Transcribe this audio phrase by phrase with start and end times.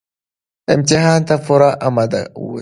[0.73, 2.59] امتحان ته پوره اماده اوسه